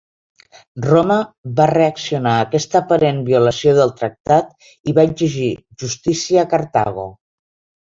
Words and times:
Roma 0.85 1.17
va 1.59 1.67
reaccionar 1.73 2.33
a 2.39 2.47
aquesta 2.47 2.81
aparent 2.81 3.21
violació 3.29 3.77
del 3.83 3.95
tractat 4.03 4.69
i 4.93 4.99
va 5.01 5.09
exigir 5.15 5.55
justícia 5.87 6.45
a 6.49 6.53
Cartago. 6.61 7.13